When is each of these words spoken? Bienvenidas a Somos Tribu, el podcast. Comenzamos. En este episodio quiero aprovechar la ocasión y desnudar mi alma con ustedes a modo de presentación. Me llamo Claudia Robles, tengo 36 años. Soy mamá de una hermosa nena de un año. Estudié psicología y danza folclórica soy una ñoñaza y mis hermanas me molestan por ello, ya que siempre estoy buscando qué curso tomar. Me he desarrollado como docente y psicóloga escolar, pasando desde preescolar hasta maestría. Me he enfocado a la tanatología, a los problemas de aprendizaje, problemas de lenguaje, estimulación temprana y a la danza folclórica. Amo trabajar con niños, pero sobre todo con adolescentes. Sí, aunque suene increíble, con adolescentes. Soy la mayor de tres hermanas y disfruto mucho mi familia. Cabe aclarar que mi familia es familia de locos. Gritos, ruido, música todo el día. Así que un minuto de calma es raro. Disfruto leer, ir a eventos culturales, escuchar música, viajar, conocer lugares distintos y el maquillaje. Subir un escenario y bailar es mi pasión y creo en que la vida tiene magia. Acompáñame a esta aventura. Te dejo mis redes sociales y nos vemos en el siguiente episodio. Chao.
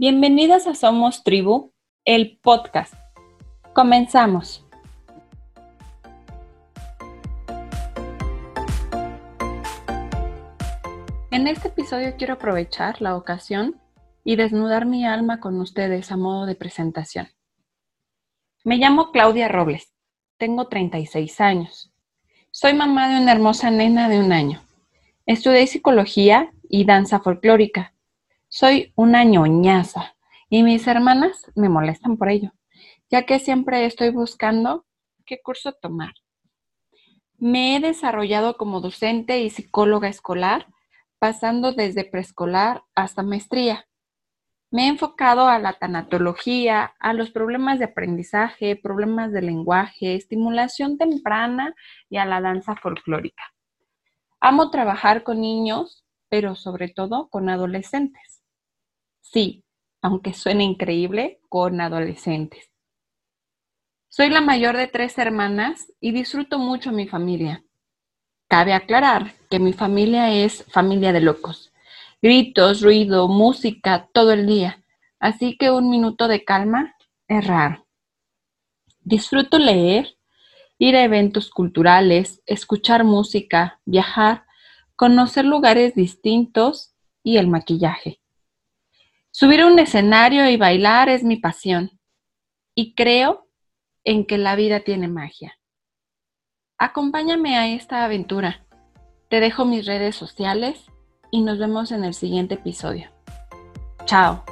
Bienvenidas 0.00 0.66
a 0.66 0.74
Somos 0.74 1.24
Tribu, 1.24 1.74
el 2.06 2.38
podcast. 2.38 2.94
Comenzamos. 3.74 4.64
En 11.30 11.46
este 11.46 11.68
episodio 11.68 12.16
quiero 12.16 12.32
aprovechar 12.32 13.02
la 13.02 13.14
ocasión 13.14 13.78
y 14.24 14.36
desnudar 14.36 14.86
mi 14.86 15.04
alma 15.04 15.38
con 15.38 15.60
ustedes 15.60 16.10
a 16.10 16.16
modo 16.16 16.46
de 16.46 16.54
presentación. 16.54 17.28
Me 18.64 18.78
llamo 18.78 19.12
Claudia 19.12 19.48
Robles, 19.48 19.92
tengo 20.38 20.68
36 20.68 21.42
años. 21.42 21.92
Soy 22.50 22.72
mamá 22.72 23.10
de 23.10 23.20
una 23.20 23.32
hermosa 23.32 23.70
nena 23.70 24.08
de 24.08 24.18
un 24.18 24.32
año. 24.32 24.62
Estudié 25.26 25.66
psicología 25.66 26.54
y 26.70 26.86
danza 26.86 27.20
folclórica 27.20 27.92
soy 28.50 28.92
una 28.96 29.22
ñoñaza 29.22 30.16
y 30.48 30.64
mis 30.64 30.86
hermanas 30.88 31.50
me 31.54 31.68
molestan 31.68 32.16
por 32.16 32.28
ello, 32.28 32.50
ya 33.08 33.24
que 33.24 33.38
siempre 33.38 33.86
estoy 33.86 34.10
buscando 34.10 34.86
qué 35.24 35.40
curso 35.40 35.72
tomar. 35.72 36.12
Me 37.38 37.76
he 37.76 37.80
desarrollado 37.80 38.56
como 38.56 38.80
docente 38.80 39.40
y 39.40 39.50
psicóloga 39.50 40.08
escolar, 40.08 40.66
pasando 41.20 41.72
desde 41.72 42.04
preescolar 42.04 42.82
hasta 42.96 43.22
maestría. 43.22 43.86
Me 44.72 44.86
he 44.86 44.88
enfocado 44.88 45.46
a 45.46 45.60
la 45.60 45.74
tanatología, 45.74 46.94
a 46.98 47.12
los 47.12 47.30
problemas 47.30 47.78
de 47.78 47.84
aprendizaje, 47.86 48.74
problemas 48.74 49.30
de 49.30 49.42
lenguaje, 49.42 50.16
estimulación 50.16 50.98
temprana 50.98 51.74
y 52.08 52.16
a 52.16 52.24
la 52.24 52.40
danza 52.40 52.74
folclórica. 52.74 53.44
Amo 54.40 54.70
trabajar 54.70 55.22
con 55.22 55.40
niños, 55.40 56.04
pero 56.28 56.56
sobre 56.56 56.88
todo 56.88 57.28
con 57.28 57.48
adolescentes. 57.48 58.29
Sí, 59.20 59.64
aunque 60.02 60.34
suene 60.34 60.64
increíble, 60.64 61.40
con 61.48 61.80
adolescentes. 61.80 62.70
Soy 64.08 64.28
la 64.28 64.40
mayor 64.40 64.76
de 64.76 64.88
tres 64.88 65.18
hermanas 65.18 65.92
y 66.00 66.12
disfruto 66.12 66.58
mucho 66.58 66.90
mi 66.90 67.06
familia. 67.06 67.64
Cabe 68.48 68.72
aclarar 68.72 69.34
que 69.48 69.60
mi 69.60 69.72
familia 69.72 70.32
es 70.32 70.64
familia 70.72 71.12
de 71.12 71.20
locos. 71.20 71.72
Gritos, 72.20 72.82
ruido, 72.82 73.28
música 73.28 74.08
todo 74.12 74.32
el 74.32 74.46
día. 74.46 74.82
Así 75.20 75.56
que 75.56 75.70
un 75.70 75.90
minuto 75.90 76.26
de 76.26 76.44
calma 76.44 76.96
es 77.28 77.46
raro. 77.46 77.86
Disfruto 79.02 79.58
leer, 79.58 80.16
ir 80.78 80.96
a 80.96 81.04
eventos 81.04 81.50
culturales, 81.50 82.42
escuchar 82.46 83.04
música, 83.04 83.80
viajar, 83.84 84.44
conocer 84.96 85.44
lugares 85.44 85.94
distintos 85.94 86.94
y 87.22 87.36
el 87.36 87.46
maquillaje. 87.46 88.20
Subir 89.40 89.64
un 89.64 89.78
escenario 89.78 90.50
y 90.50 90.58
bailar 90.58 91.08
es 91.08 91.24
mi 91.24 91.38
pasión 91.38 91.98
y 92.74 92.94
creo 92.94 93.48
en 94.04 94.26
que 94.26 94.36
la 94.36 94.54
vida 94.54 94.80
tiene 94.80 95.08
magia. 95.08 95.58
Acompáñame 96.76 97.56
a 97.56 97.66
esta 97.68 98.04
aventura. 98.04 98.66
Te 99.30 99.40
dejo 99.40 99.64
mis 99.64 99.86
redes 99.86 100.14
sociales 100.14 100.84
y 101.30 101.40
nos 101.40 101.58
vemos 101.58 101.90
en 101.90 102.04
el 102.04 102.12
siguiente 102.12 102.56
episodio. 102.56 103.10
Chao. 104.04 104.44